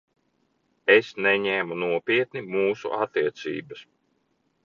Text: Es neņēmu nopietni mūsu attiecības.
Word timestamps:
Es 0.93 1.09
neņēmu 1.25 1.77
nopietni 1.83 2.43
mūsu 2.55 2.93
attiecības. 3.05 3.87